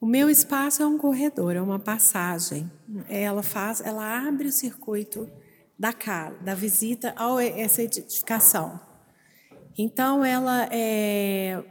O 0.00 0.06
meu 0.06 0.28
espaço 0.28 0.82
é 0.82 0.86
um 0.86 0.98
corredor, 0.98 1.56
é 1.56 1.60
uma 1.60 1.78
passagem. 1.78 2.70
Ela 3.08 3.42
faz, 3.42 3.80
ela 3.80 4.28
abre 4.28 4.48
o 4.48 4.52
circuito 4.52 5.28
da 5.78 5.92
casa, 5.92 6.36
da 6.40 6.54
visita 6.54 7.14
a 7.16 7.44
essa 7.44 7.82
edificação. 7.82 8.78
Então, 9.78 10.24
ela 10.24 10.68
é, 10.70 11.62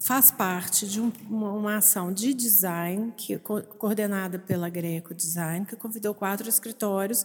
faz 0.00 0.30
parte 0.30 0.86
de 0.86 1.00
um, 1.00 1.10
uma, 1.28 1.52
uma, 1.52 1.76
ação 1.76 2.12
de 2.12 2.34
design 2.34 3.12
que 3.16 3.38
coordenada 3.38 4.38
pela 4.38 4.68
Greco 4.68 5.14
Design, 5.14 5.64
que 5.64 5.76
convidou 5.76 6.14
quatro 6.14 6.48
escritórios 6.48 7.24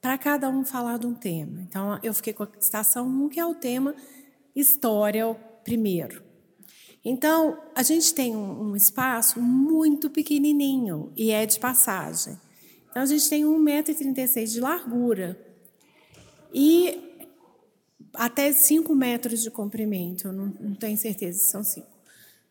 para 0.00 0.16
cada 0.18 0.48
um 0.48 0.64
falar 0.64 0.98
de 0.98 1.06
um 1.06 1.14
tema. 1.14 1.60
Então, 1.62 1.98
eu 2.02 2.14
fiquei 2.14 2.32
com 2.32 2.44
a 2.44 2.48
estação 2.60 3.06
1, 3.06 3.28
que 3.28 3.40
é 3.40 3.46
o 3.46 3.54
tema 3.54 3.94
história, 4.54 5.32
primeiro. 5.64 6.31
Então, 7.04 7.58
a 7.74 7.82
gente 7.82 8.14
tem 8.14 8.36
um, 8.36 8.70
um 8.70 8.76
espaço 8.76 9.40
muito 9.40 10.08
pequenininho 10.08 11.12
e 11.16 11.30
é 11.30 11.44
de 11.44 11.58
passagem. 11.58 12.38
Então, 12.90 13.02
a 13.02 13.06
gente 13.06 13.28
tem 13.28 13.44
1,36m 13.44 14.46
de 14.46 14.60
largura 14.60 15.38
e 16.54 17.12
até 18.14 18.52
5 18.52 18.94
metros 18.94 19.42
de 19.42 19.50
comprimento, 19.50 20.28
eu 20.28 20.32
não, 20.32 20.46
não 20.60 20.74
tenho 20.74 20.96
certeza 20.96 21.38
se 21.38 21.50
são 21.50 21.64
5. 21.64 21.86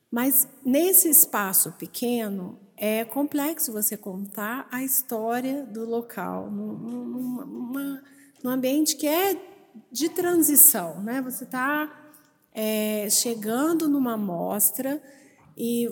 Mas 0.09 0.47
nesse 0.65 1.07
espaço 1.09 1.71
pequeno, 1.73 2.59
é 2.75 3.05
complexo 3.05 3.71
você 3.71 3.95
contar 3.95 4.67
a 4.71 4.83
história 4.83 5.63
do 5.63 5.87
local, 5.87 6.49
num, 6.49 6.73
num, 6.73 8.01
num 8.43 8.49
ambiente 8.49 8.97
que 8.97 9.07
é 9.07 9.39
de 9.91 10.09
transição. 10.09 11.01
Né? 11.01 11.21
Você 11.21 11.43
está 11.43 12.00
é, 12.53 13.09
chegando 13.09 13.87
numa 13.87 14.17
mostra 14.17 15.01
e 15.57 15.89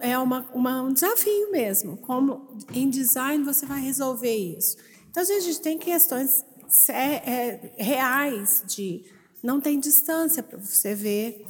é 0.00 0.16
uma, 0.18 0.48
uma, 0.52 0.82
um 0.82 0.92
desafio 0.92 1.50
mesmo. 1.50 1.96
Como 1.96 2.56
em 2.72 2.88
design 2.88 3.44
você 3.44 3.66
vai 3.66 3.80
resolver 3.80 4.34
isso? 4.34 4.76
Então, 5.10 5.22
a 5.22 5.26
gente 5.26 5.60
tem 5.60 5.78
questões 5.78 6.44
é, 6.88 7.72
reais 7.76 8.62
de 8.66 9.04
não 9.42 9.60
tem 9.60 9.78
distância 9.78 10.42
para 10.42 10.58
você 10.58 10.94
ver 10.94 11.44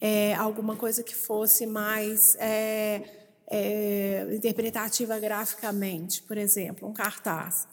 é, 0.00 0.34
alguma 0.34 0.76
coisa 0.76 1.02
que 1.02 1.14
fosse 1.14 1.66
mais 1.66 2.36
é, 2.38 3.02
é, 3.50 4.28
interpretativa 4.34 5.18
graficamente, 5.18 6.22
por 6.22 6.36
exemplo, 6.36 6.88
um 6.88 6.92
cartaz. 6.92 7.66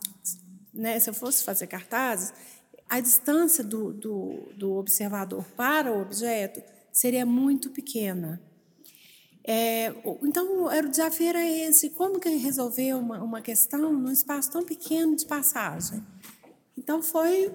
Né? 0.74 1.00
Se 1.00 1.10
eu 1.10 1.14
fosse 1.14 1.44
fazer 1.44 1.68
cartazes, 1.68 2.34
a 2.90 3.00
distância 3.00 3.64
do, 3.64 3.92
do, 3.92 4.50
do 4.56 4.74
observador 4.74 5.44
para 5.56 5.92
o 5.92 6.02
objeto 6.02 6.62
seria 6.92 7.26
muito 7.26 7.70
pequena. 7.70 8.42
É, 9.48 9.94
então, 10.24 10.66
o 10.66 10.90
desafio 10.90 11.28
era 11.28 11.46
esse: 11.46 11.92
como 11.92 12.20
que 12.20 12.30
resolver 12.30 12.94
uma, 12.94 13.22
uma 13.22 13.42
questão 13.42 13.94
num 13.94 14.12
espaço 14.12 14.52
tão 14.52 14.64
pequeno 14.64 15.16
de 15.16 15.26
passagem? 15.26 16.04
Então, 16.78 17.02
foi 17.02 17.52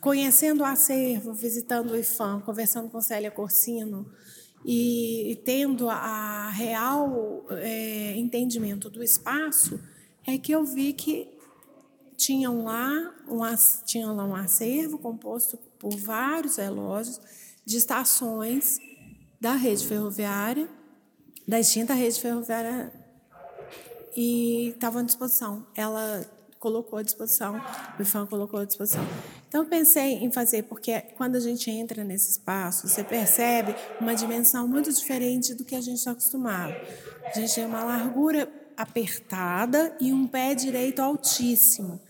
conhecendo 0.00 0.60
o 0.60 0.66
acervo, 0.66 1.32
visitando 1.32 1.92
o 1.92 1.96
IFAM, 1.96 2.40
conversando 2.40 2.90
com 2.90 3.00
Célia 3.00 3.30
Corsino 3.30 4.06
e, 4.64 5.32
e 5.32 5.36
tendo 5.36 5.88
a 5.88 6.50
real 6.50 7.46
é, 7.50 8.14
entendimento 8.16 8.90
do 8.90 9.02
espaço, 9.02 9.80
é 10.26 10.36
que 10.36 10.52
eu 10.52 10.64
vi 10.64 10.92
que 10.92 11.31
tinham 12.22 12.64
lá 12.64 13.14
um, 13.28 13.40
tinha 13.84 14.06
lá 14.10 14.24
um 14.24 14.34
acervo 14.34 14.98
composto 14.98 15.58
por 15.78 15.96
vários 15.96 16.56
relógios 16.56 17.20
de 17.64 17.76
estações 17.76 18.78
da 19.40 19.54
rede 19.54 19.86
ferroviária, 19.86 20.68
da 21.46 21.58
extinta 21.58 21.94
rede 21.94 22.20
ferroviária, 22.20 22.92
e 24.16 24.68
estavam 24.68 25.02
à 25.02 25.04
disposição. 25.04 25.66
Ela 25.74 26.24
colocou 26.60 26.96
à 26.96 27.02
disposição, 27.02 27.60
o 27.98 28.02
IFAM 28.02 28.26
colocou 28.26 28.60
à 28.60 28.64
disposição. 28.64 29.04
Então, 29.48 29.66
pensei 29.66 30.14
em 30.14 30.30
fazer, 30.30 30.62
porque 30.62 31.00
quando 31.16 31.34
a 31.34 31.40
gente 31.40 31.68
entra 31.68 32.04
nesse 32.04 32.30
espaço, 32.30 32.86
você 32.86 33.02
percebe 33.02 33.74
uma 34.00 34.14
dimensão 34.14 34.68
muito 34.68 34.92
diferente 34.92 35.54
do 35.54 35.64
que 35.64 35.74
a 35.74 35.80
gente 35.80 35.98
está 35.98 36.12
acostumado. 36.12 36.72
A 37.24 37.32
gente 37.38 37.52
tem 37.52 37.66
uma 37.66 37.82
largura 37.82 38.48
apertada 38.76 39.96
e 40.00 40.12
um 40.12 40.26
pé 40.26 40.54
direito 40.54 41.00
altíssimo. 41.00 42.00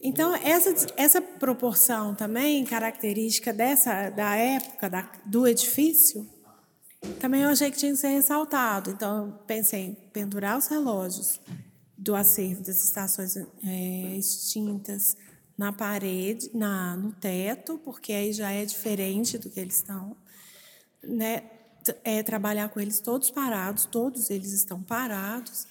Então, 0.00 0.34
essa, 0.34 0.86
essa 0.96 1.20
proporção 1.20 2.14
também, 2.14 2.64
característica 2.64 3.52
dessa, 3.52 4.10
da 4.10 4.36
época 4.36 4.90
da, 4.90 5.10
do 5.24 5.46
edifício, 5.46 6.28
também 7.18 7.42
eu 7.42 7.50
achei 7.50 7.70
que 7.70 7.78
tinha 7.78 7.92
que 7.92 7.98
ser 7.98 8.08
ressaltado. 8.08 8.90
Então, 8.90 9.38
pensei 9.46 9.80
em 9.80 9.94
pendurar 10.12 10.58
os 10.58 10.66
relógios 10.66 11.40
do 11.96 12.14
acervo 12.14 12.62
das 12.62 12.84
estações 12.84 13.36
é, 13.36 14.16
extintas 14.16 15.16
na 15.56 15.72
parede, 15.72 16.50
na, 16.52 16.96
no 16.96 17.12
teto, 17.12 17.78
porque 17.78 18.12
aí 18.12 18.32
já 18.32 18.50
é 18.50 18.64
diferente 18.66 19.38
do 19.38 19.48
que 19.48 19.58
eles 19.58 19.76
estão. 19.76 20.14
Né? 21.02 21.42
É, 22.04 22.22
trabalhar 22.22 22.68
com 22.68 22.80
eles 22.80 23.00
todos 23.00 23.30
parados, 23.30 23.86
todos 23.86 24.28
eles 24.28 24.52
estão 24.52 24.82
parados 24.82 25.66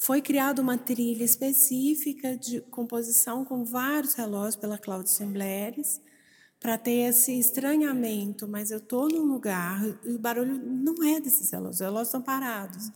foi 0.00 0.22
criada 0.22 0.62
uma 0.62 0.78
trilha 0.78 1.22
específica 1.22 2.34
de 2.34 2.62
composição 2.62 3.44
com 3.44 3.66
vários 3.66 4.14
relógios 4.14 4.56
pela 4.56 4.78
Claudia 4.78 5.12
Sembleres, 5.12 6.00
para 6.58 6.78
ter 6.78 7.10
esse 7.10 7.38
estranhamento, 7.38 8.48
mas 8.48 8.70
eu 8.70 8.78
estou 8.78 9.10
num 9.10 9.24
lugar 9.24 9.82
e 10.02 10.14
o 10.14 10.18
barulho 10.18 10.54
não 10.54 11.04
é 11.04 11.20
desses 11.20 11.50
relógios, 11.50 11.76
os 11.76 11.80
relógios 11.80 12.08
estão 12.08 12.22
parados. 12.22 12.90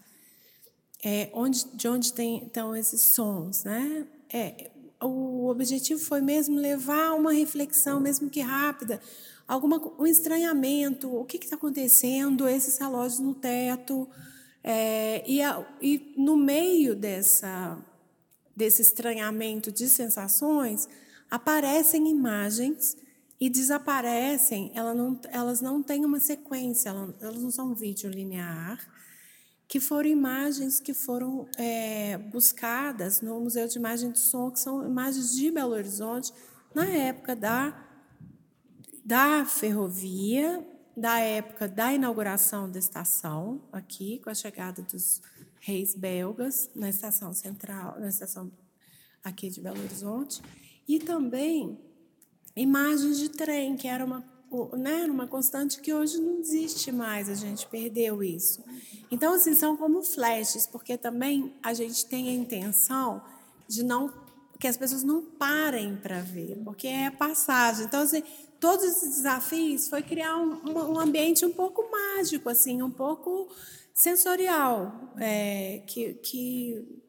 É, 1.05 1.31
onde, 1.35 1.67
de 1.75 1.87
onde 1.87 2.11
tem, 2.11 2.43
estão 2.45 2.75
esses 2.75 3.03
sons? 3.03 3.65
Né? 3.65 4.07
É, 4.33 4.71
o 5.03 5.49
objetivo 5.49 6.01
foi 6.01 6.23
mesmo 6.23 6.57
levar 6.57 7.13
uma 7.13 7.35
reflexão, 7.35 8.01
mesmo 8.01 8.31
que 8.31 8.41
rápida, 8.41 8.99
alguma, 9.47 9.79
um 9.99 10.07
estranhamento, 10.07 11.15
o 11.15 11.27
que 11.27 11.37
está 11.37 11.57
acontecendo, 11.57 12.49
esses 12.49 12.79
relógios 12.79 13.21
no 13.21 13.35
teto, 13.35 14.09
é, 14.65 15.23
e, 15.31 15.43
a, 15.43 15.63
e 15.81 16.15
no 16.17 16.39
meio 16.39 16.97
dessa, 16.97 17.79
desse 18.57 18.81
estranhamento 18.81 19.71
de 19.71 19.87
sensações, 19.91 20.89
aparecem 21.31 22.09
imagens 22.09 22.97
e 23.39 23.51
desaparecem, 23.51 24.73
elas 24.75 24.97
não, 24.97 25.21
elas 25.31 25.61
não 25.61 25.83
têm 25.83 26.07
uma 26.07 26.19
sequência, 26.19 26.89
elas 27.21 27.43
não 27.43 27.51
são 27.51 27.73
um 27.73 27.75
vídeo 27.75 28.09
linear, 28.09 28.79
que 29.69 29.81
foram 29.81 30.09
imagens 30.09 30.81
que 30.81 30.95
foram 30.95 31.47
é, 31.59 32.17
buscadas 32.17 33.21
no 33.21 33.39
Museu 33.41 33.69
de 33.69 33.77
Imagem 33.77 34.13
de 34.13 34.19
Som, 34.19 34.51
que 34.51 34.61
são 34.61 34.87
imagens 34.87 35.35
de 35.35 35.51
Belo 35.51 35.73
Horizonte, 35.73 36.33
na 36.75 36.87
época 36.87 37.37
da, 37.37 37.87
da 39.05 39.45
ferrovia, 39.45 40.67
da 40.97 41.19
época 41.19 41.69
da 41.69 41.93
inauguração 41.93 42.71
da 42.71 42.79
estação, 42.79 43.61
aqui, 43.73 44.21
com 44.23 44.31
a 44.31 44.35
chegada 44.35 44.83
dos 44.83 45.21
reis 45.61 45.95
belgas 45.95 46.71
na 46.75 46.89
estação 46.89 47.33
central, 47.33 47.99
na 47.99 48.09
estação 48.09 48.51
aqui 49.23 49.49
de 49.49 49.61
Belo 49.61 49.81
Horizonte, 49.81 50.43
e 50.87 50.99
também 50.99 51.79
imagens 52.55 53.19
de 53.19 53.31
trem, 53.31 53.77
que 53.77 53.89
era 53.89 54.05
uma, 54.05 54.25
né, 54.75 55.07
uma 55.07 55.27
constante 55.27 55.81
que 55.81 55.93
hoje 55.93 56.21
não 56.21 56.39
existe 56.39 56.93
mais, 56.93 57.29
a 57.29 57.35
gente 57.35 57.67
perdeu 57.67 58.23
isso. 58.23 58.63
Então, 59.11 59.35
assim, 59.35 59.55
são 59.55 59.77
como 59.77 60.03
flashes, 60.03 60.67
porque 60.67 60.97
também 60.97 61.55
a 61.63 61.75
gente 61.75 62.07
tem 62.07 62.29
a 62.29 62.33
intenção 62.33 63.23
de 63.67 63.83
não 63.83 64.13
que 64.61 64.69
as 64.69 64.77
pessoas 64.77 65.03
não 65.03 65.23
parem 65.23 65.97
para 65.97 66.21
ver, 66.21 66.57
porque 66.65 66.87
é 66.87 67.11
passagem. 67.11 67.85
Então, 67.85 68.01
assim, 68.01 68.23
todos 68.65 68.83
esses 68.83 69.17
desafios 69.17 69.89
foi 69.89 70.03
criar 70.03 70.39
um, 70.39 70.59
um 70.65 70.99
ambiente 70.99 71.45
um 71.45 71.53
pouco 71.53 71.87
mágico, 71.91 72.49
assim, 72.49 72.81
um 72.81 72.91
pouco 72.91 73.47
sensorial, 73.93 75.13
é, 75.21 75.83
que, 75.87 76.15
que, 76.15 77.03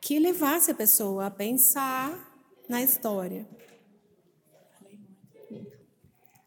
que 0.00 0.18
levasse 0.18 0.70
a 0.70 0.74
pessoa 0.74 1.26
a 1.26 1.30
pensar 1.30 2.34
na 2.66 2.82
história. 2.82 3.46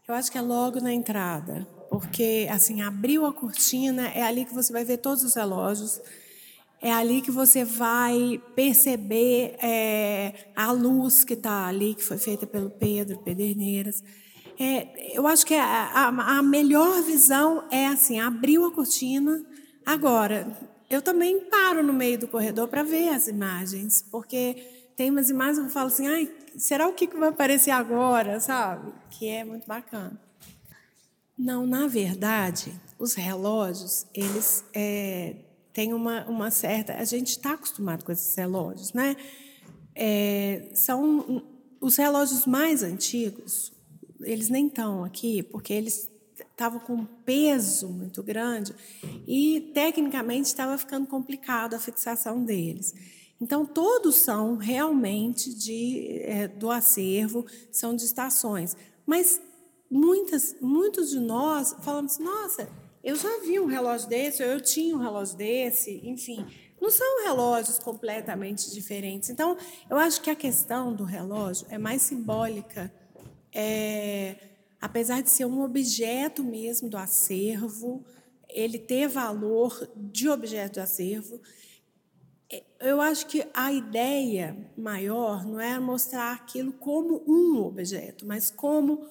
Eu 0.08 0.16
acho 0.16 0.32
que 0.32 0.38
é 0.40 0.42
logo 0.42 0.80
na 0.80 0.92
entrada, 0.92 1.68
porque 1.92 2.48
assim 2.50 2.82
abriu 2.82 3.28
a 3.28 3.34
cortina, 3.34 4.08
é 4.08 4.24
ali 4.24 4.46
que 4.46 4.54
você 4.56 4.74
vai 4.74 4.84
ver 4.84 4.98
todos 4.98 5.24
os 5.24 5.36
relógios 5.36 6.02
é 6.84 6.92
ali 6.92 7.22
que 7.22 7.32
você 7.32 7.64
vai 7.64 8.42
perceber 8.54 9.56
é, 9.64 10.52
a 10.54 10.70
luz 10.74 11.24
que 11.24 11.34
está 11.34 11.68
ali, 11.68 11.96
que 11.96 12.04
foi 12.04 12.18
feita 12.18 12.46
pelo 12.46 12.70
Pedro 12.70 13.20
Pederneiras. 13.20 14.04
É, 14.60 15.18
eu 15.18 15.26
acho 15.26 15.46
que 15.46 15.56
a, 15.56 15.66
a, 15.66 16.40
a, 16.40 16.44
melhor 16.44 17.02
visão 17.04 17.64
é 17.72 17.88
assim: 17.88 18.20
abriu 18.20 18.66
a 18.66 18.72
cortina. 18.72 19.42
Agora, 19.86 20.46
eu 20.90 21.02
também 21.02 21.40
paro 21.50 21.82
no 21.82 21.94
meio 21.94 22.20
do 22.20 22.28
corredor 22.28 22.68
para 22.68 22.84
ver 22.84 23.10
as 23.10 23.30
imagens, 23.30 24.06
porque 24.12 24.92
tem 24.98 25.10
umas 25.10 25.30
imagens 25.30 25.60
que 25.60 25.66
eu 25.66 25.70
falo 25.70 25.88
assim: 25.88 26.06
ai, 26.06 26.30
será 26.58 26.86
o 26.86 26.94
que 26.94 27.08
vai 27.08 27.30
aparecer 27.30 27.72
agora, 27.72 28.42
sabe? 28.42 28.92
Que 29.10 29.30
é 29.30 29.46
muito 29.46 29.66
bacana. 29.66 30.20
Não, 31.38 31.66
na 31.66 31.88
verdade, 31.88 32.74
os 33.00 33.14
relógios, 33.14 34.06
eles 34.14 34.66
é, 34.74 35.36
têm 35.74 35.94
uma, 35.94 36.24
uma 36.26 36.52
certa. 36.52 36.94
A 36.94 37.04
gente 37.04 37.30
está 37.30 37.54
acostumado 37.54 38.06
com 38.06 38.12
esses 38.12 38.36
relógios, 38.36 38.94
né? 38.94 39.16
É, 39.96 40.70
são 40.74 41.44
os 41.82 41.98
relógios 41.98 42.46
mais 42.46 42.82
antigos, 42.82 43.74
eles 44.22 44.50
nem 44.50 44.68
estão 44.68 45.04
aqui, 45.04 45.44
porque 45.44 45.74
eles 45.74 46.10
estavam 46.52 46.80
com 46.80 46.94
um 46.94 47.06
peso 47.06 47.90
muito 47.90 48.24
grande 48.24 48.74
e, 49.28 49.72
tecnicamente, 49.74 50.48
estava 50.48 50.78
ficando 50.78 51.08
complicado 51.08 51.74
a 51.74 51.80
fixação 51.80 52.44
deles. 52.44 52.94
Então, 53.42 53.66
todos 53.66 54.16
são 54.18 54.56
realmente 54.56 55.54
de, 55.54 56.20
é, 56.22 56.48
do 56.48 56.72
acervo, 56.72 57.46
são 57.72 57.96
de 57.96 58.06
estações. 58.06 58.78
Mas 59.06 59.42
muitas, 59.90 60.56
muitos 60.62 61.10
de 61.10 61.20
nós 61.20 61.76
falamos, 61.82 62.18
nossa, 62.18 62.70
eu 63.04 63.18
já 63.18 63.40
vi 63.42 63.60
um 63.60 63.66
relógio 63.66 64.08
desse, 64.08 64.42
eu 64.42 64.62
tinha 64.62 64.96
um 64.96 65.00
relógio 65.00 65.36
desse, 65.36 66.00
enfim. 66.08 66.46
Não 66.80 66.90
são 66.90 67.26
relógios 67.26 67.78
completamente 67.78 68.72
diferentes. 68.72 69.30
Então, 69.30 69.58
eu 69.90 69.98
acho 69.98 70.22
que 70.22 70.30
a 70.30 70.36
questão 70.36 70.94
do 70.94 71.04
relógio 71.04 71.68
é 71.70 71.78
mais 71.78 72.02
simbólica. 72.02 72.94
É, 73.54 74.38
apesar 74.80 75.22
de 75.22 75.30
ser 75.30 75.46
um 75.46 75.62
objeto 75.62 76.44
mesmo 76.44 76.90
do 76.90 76.98
acervo, 76.98 78.06
ele 78.48 78.80
ter 78.80 79.08
valor 79.08 79.90
de 79.96 80.30
objeto 80.30 80.76
do 80.76 80.82
acervo, 80.82 81.42
é, 82.50 82.64
eu 82.80 83.02
acho 83.02 83.28
que 83.28 83.46
a 83.54 83.74
ideia 83.74 84.56
maior 84.78 85.46
não 85.46 85.60
é 85.60 85.78
mostrar 85.78 86.34
aquilo 86.34 86.72
como 86.72 87.22
um 87.28 87.64
objeto, 87.66 88.26
mas 88.26 88.50
como 88.50 89.06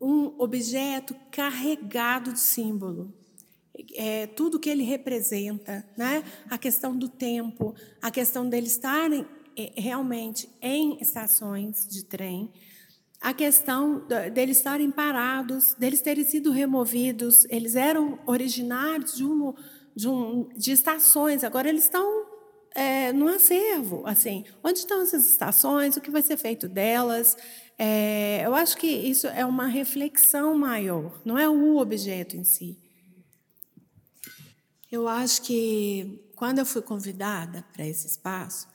um 0.00 0.34
objeto 0.38 1.16
carregado 1.30 2.32
de 2.32 2.40
símbolo. 2.40 3.12
É, 3.96 4.26
tudo 4.28 4.60
que 4.60 4.70
ele 4.70 4.84
representa, 4.84 5.84
né? 5.96 6.22
a 6.48 6.56
questão 6.56 6.96
do 6.96 7.08
tempo, 7.08 7.74
a 8.00 8.10
questão 8.10 8.48
deles 8.48 8.72
estarem 8.72 9.26
é, 9.56 9.72
realmente 9.76 10.48
em 10.62 10.98
estações 11.00 11.86
de 11.88 12.04
trem, 12.04 12.52
a 13.20 13.32
questão 13.32 14.06
deles 14.34 14.58
estarem 14.58 14.90
parados, 14.90 15.74
deles 15.78 16.02
terem 16.02 16.24
sido 16.24 16.50
removidos, 16.50 17.46
eles 17.48 17.74
eram 17.74 18.18
originários 18.26 19.16
de, 19.16 19.24
um, 19.24 19.54
de, 19.96 20.08
um, 20.08 20.48
de 20.54 20.72
estações, 20.72 21.42
agora 21.42 21.70
eles 21.70 21.84
estão 21.84 22.26
é, 22.74 23.14
no 23.14 23.26
acervo, 23.28 24.02
assim, 24.04 24.44
onde 24.62 24.80
estão 24.80 25.00
essas 25.00 25.26
estações, 25.26 25.96
o 25.96 26.02
que 26.02 26.10
vai 26.10 26.20
ser 26.20 26.36
feito 26.36 26.68
delas, 26.68 27.34
é, 27.78 28.42
eu 28.44 28.54
acho 28.54 28.76
que 28.76 28.86
isso 28.86 29.26
é 29.28 29.44
uma 29.46 29.66
reflexão 29.66 30.54
maior, 30.54 31.20
não 31.24 31.38
é 31.38 31.48
o 31.48 31.78
objeto 31.78 32.36
em 32.36 32.44
si. 32.44 32.83
Eu 34.94 35.08
acho 35.08 35.42
que 35.42 36.20
quando 36.36 36.58
eu 36.58 36.66
fui 36.66 36.82
convidada 36.82 37.64
para 37.72 37.86
esse 37.86 38.06
espaço, 38.06 38.68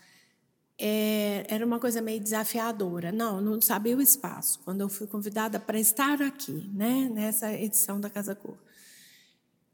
é, 0.77 1.45
era 1.47 1.65
uma 1.65 1.79
coisa 1.79 2.01
meio 2.01 2.19
desafiadora. 2.19 3.11
Não, 3.11 3.39
não 3.39 3.61
sabia 3.61 3.95
o 3.95 4.01
espaço. 4.01 4.59
Quando 4.65 4.81
eu 4.81 4.89
fui 4.89 5.07
convidada 5.07 5.59
para 5.59 5.79
estar 5.79 6.21
aqui, 6.21 6.69
né, 6.73 7.09
nessa 7.13 7.53
edição 7.53 7.99
da 7.99 8.09
Casa 8.09 8.35
Cor. 8.35 8.57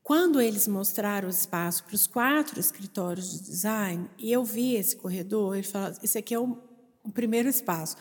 Quando 0.04 0.40
eles 0.40 0.68
mostraram 0.68 1.28
o 1.28 1.32
espaço 1.32 1.84
para 1.84 1.96
os 1.96 2.06
quatro 2.06 2.60
escritórios 2.60 3.32
de 3.32 3.40
design, 3.40 4.10
e 4.18 4.32
eu 4.32 4.44
vi 4.46 4.76
esse 4.76 4.96
corredor, 4.96 5.56
ele 5.56 5.68
falou: 5.68 5.98
esse 6.04 6.18
aqui 6.18 6.34
é 6.36 6.40
o, 6.40 6.58
o 7.04 7.12
primeiro 7.12 7.50
espaço 7.50 7.98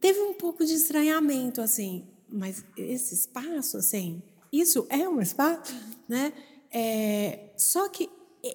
teve 0.00 0.20
um 0.20 0.34
pouco 0.34 0.64
de 0.64 0.74
estranhamento, 0.74 1.60
assim, 1.60 2.06
mas 2.28 2.64
esse 2.76 3.14
espaço, 3.14 3.76
assim, 3.76 4.22
isso 4.52 4.86
é 4.88 5.08
um 5.08 5.20
espaço, 5.20 5.74
né? 6.08 6.32
É, 6.76 7.52
só 7.56 7.88
que 7.88 8.10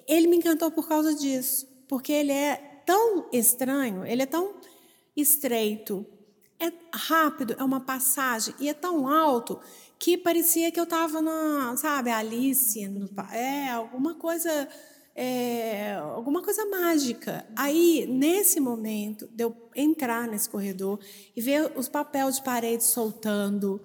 ele 0.06 0.26
me 0.26 0.36
encantou 0.36 0.70
por 0.70 0.86
causa 0.86 1.14
disso, 1.14 1.66
porque 1.88 2.12
ele 2.12 2.32
é 2.32 2.82
tão 2.84 3.26
estranho, 3.32 4.04
ele 4.04 4.22
é 4.22 4.26
tão 4.26 4.56
estreito, 5.16 6.06
é 6.58 6.70
rápido, 6.94 7.56
é 7.58 7.64
uma 7.64 7.80
passagem 7.80 8.54
e 8.60 8.68
é 8.68 8.74
tão 8.74 9.08
alto 9.08 9.58
que 9.98 10.18
parecia 10.18 10.70
que 10.70 10.78
eu 10.78 10.84
estava 10.84 11.22
na, 11.22 11.74
sabe, 11.78 12.10
Alice, 12.10 12.86
no, 12.88 13.08
é 13.32 13.70
alguma 13.70 14.14
coisa 14.14 14.68
é, 15.14 15.94
alguma 15.94 16.42
coisa 16.42 16.64
mágica. 16.66 17.46
Aí, 17.56 18.06
nesse 18.06 18.60
momento, 18.60 19.28
de 19.28 19.44
eu 19.44 19.56
entrar 19.74 20.28
nesse 20.28 20.48
corredor 20.48 21.00
e 21.34 21.40
ver 21.40 21.72
os 21.76 21.88
papéis 21.88 22.36
de 22.36 22.42
parede 22.42 22.84
soltando, 22.84 23.80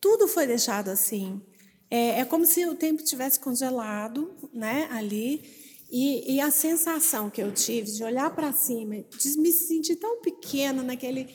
tudo 0.00 0.28
foi 0.28 0.46
deixado 0.46 0.88
assim. 0.88 1.42
É, 1.92 2.20
é 2.20 2.24
como 2.24 2.46
se 2.46 2.64
o 2.64 2.74
tempo 2.74 3.04
tivesse 3.04 3.38
congelado 3.38 4.34
né, 4.50 4.88
ali. 4.90 5.60
E, 5.90 6.36
e, 6.36 6.40
a 6.40 6.50
sensação 6.50 7.28
que 7.28 7.42
eu 7.42 7.52
tive 7.52 7.92
de 7.92 8.02
olhar 8.02 8.34
para 8.34 8.50
cima, 8.50 8.94
de 8.94 9.38
me 9.38 9.52
sentir 9.52 9.96
tão 9.96 10.22
pequena 10.22 10.82
naquele. 10.82 11.28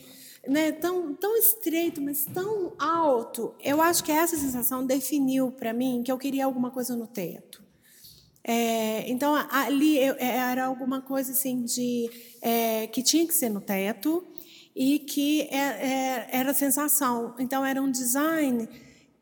Né, 0.47 0.71
tão, 0.71 1.13
tão 1.13 1.37
estreito, 1.37 2.01
mas 2.01 2.25
tão 2.25 2.73
alto, 2.79 3.53
eu 3.61 3.81
acho 3.81 4.01
que 4.01 4.11
essa 4.13 4.37
sensação 4.37 4.85
definiu 4.85 5.51
para 5.51 5.73
mim 5.73 6.01
que 6.03 6.11
eu 6.11 6.17
queria 6.17 6.45
alguma 6.45 6.71
coisa 6.71 6.95
no 6.95 7.05
teto. 7.05 7.61
É, 8.43 9.07
então, 9.11 9.35
ali 9.51 9.97
eu, 9.99 10.15
é, 10.17 10.37
era 10.37 10.65
alguma 10.65 11.01
coisa 11.01 11.33
assim 11.33 11.63
de 11.63 12.09
é, 12.41 12.87
que 12.87 13.03
tinha 13.03 13.27
que 13.27 13.33
ser 13.33 13.49
no 13.49 13.59
teto 13.59 14.25
e 14.73 14.99
que 14.99 15.41
é, 15.51 15.57
é 15.57 16.27
era 16.31 16.53
sensação. 16.53 17.35
Então, 17.37 17.63
era 17.63 17.79
um 17.81 17.91
design 17.91 18.69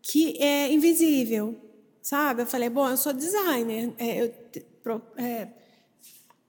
que 0.08 0.38
é 0.40 0.72
invisível, 0.72 1.60
sabe? 2.00 2.44
Eu 2.44 2.46
falei, 2.46 2.70
bom, 2.70 2.88
eu 2.88 2.96
sou 2.96 3.12
designer, 3.12 3.92
é, 3.98 4.24
eu, 4.24 5.02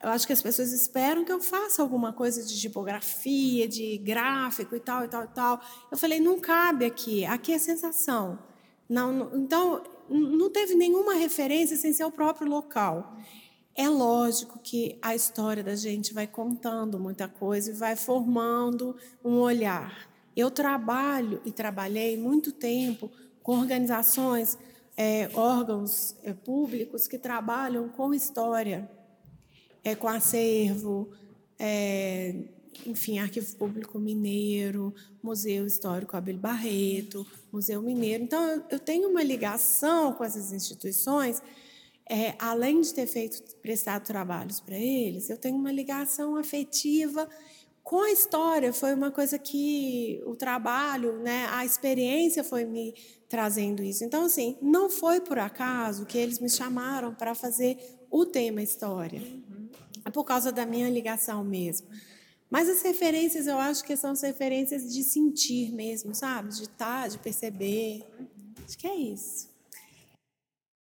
eu 0.02 0.10
acho 0.10 0.26
que 0.26 0.32
as 0.34 0.42
pessoas 0.42 0.72
esperam 0.72 1.24
que 1.24 1.32
eu 1.32 1.40
faça 1.40 1.80
alguma 1.80 2.12
coisa 2.12 2.44
de 2.44 2.60
tipografia, 2.60 3.66
de 3.66 3.96
gráfico 3.96 4.76
e 4.76 4.80
tal, 4.80 5.06
e 5.06 5.08
tal, 5.08 5.24
e 5.24 5.28
tal. 5.28 5.60
Eu 5.90 5.96
falei, 5.96 6.20
não 6.20 6.38
cabe 6.38 6.84
aqui, 6.84 7.24
aqui 7.24 7.50
é 7.50 7.58
sensação. 7.58 8.38
Não, 8.86 9.10
não, 9.10 9.36
então, 9.38 9.82
não 10.10 10.50
teve 10.50 10.74
nenhuma 10.74 11.14
referência 11.14 11.78
sem 11.78 11.94
ser 11.94 12.04
o 12.04 12.10
próprio 12.10 12.46
local. 12.46 13.16
É 13.74 13.88
lógico 13.88 14.58
que 14.62 14.98
a 15.00 15.14
história 15.14 15.64
da 15.64 15.74
gente 15.74 16.12
vai 16.12 16.26
contando 16.26 17.00
muita 17.00 17.26
coisa 17.26 17.70
e 17.70 17.74
vai 17.74 17.96
formando 17.96 18.94
um 19.24 19.38
olhar. 19.38 20.10
Eu 20.36 20.50
trabalho 20.50 21.40
e 21.46 21.50
trabalhei 21.50 22.18
muito 22.18 22.52
tempo 22.52 23.10
com 23.46 23.60
organizações, 23.60 24.58
é, 24.96 25.30
órgãos 25.32 26.16
é, 26.24 26.32
públicos 26.32 27.06
que 27.06 27.16
trabalham 27.16 27.88
com 27.88 28.12
história, 28.12 28.90
é, 29.84 29.94
com 29.94 30.08
acervo, 30.08 31.12
é, 31.56 32.34
enfim, 32.84 33.20
Arquivo 33.20 33.54
Público 33.54 34.00
Mineiro, 34.00 34.92
Museu 35.22 35.64
Histórico 35.64 36.16
Abel 36.16 36.36
Barreto, 36.36 37.24
Museu 37.52 37.80
Mineiro. 37.80 38.24
Então, 38.24 38.64
eu 38.68 38.80
tenho 38.80 39.08
uma 39.08 39.22
ligação 39.22 40.12
com 40.12 40.24
essas 40.24 40.52
instituições, 40.52 41.40
é, 42.10 42.34
além 42.40 42.80
de 42.80 42.92
ter 42.92 43.06
feito, 43.06 43.40
prestado 43.58 44.04
trabalhos 44.04 44.58
para 44.58 44.76
eles, 44.76 45.30
eu 45.30 45.38
tenho 45.38 45.54
uma 45.54 45.70
ligação 45.70 46.34
afetiva 46.34 47.28
com 47.84 48.00
a 48.00 48.10
história. 48.10 48.72
Foi 48.72 48.92
uma 48.92 49.12
coisa 49.12 49.38
que 49.38 50.20
o 50.26 50.34
trabalho, 50.34 51.20
né, 51.20 51.46
a 51.50 51.64
experiência 51.64 52.42
foi 52.42 52.64
me 52.64 52.92
trazendo 53.28 53.82
isso. 53.82 54.04
Então, 54.04 54.24
assim, 54.24 54.56
não 54.60 54.88
foi 54.88 55.20
por 55.20 55.38
acaso 55.38 56.06
que 56.06 56.18
eles 56.18 56.38
me 56.38 56.48
chamaram 56.48 57.14
para 57.14 57.34
fazer 57.34 57.78
o 58.10 58.24
tema 58.24 58.62
história. 58.62 59.22
É 60.04 60.10
por 60.10 60.24
causa 60.24 60.52
da 60.52 60.64
minha 60.64 60.88
ligação 60.88 61.42
mesmo. 61.42 61.88
Mas 62.48 62.68
as 62.68 62.82
referências, 62.82 63.46
eu 63.46 63.58
acho 63.58 63.84
que 63.84 63.96
são 63.96 64.12
as 64.12 64.22
referências 64.22 64.92
de 64.92 65.02
sentir 65.02 65.72
mesmo, 65.72 66.14
sabe? 66.14 66.50
De 66.50 66.62
estar, 66.62 67.02
tá, 67.02 67.08
de 67.08 67.18
perceber. 67.18 68.04
Acho 68.64 68.78
que 68.78 68.86
é 68.86 68.94
isso. 68.94 69.48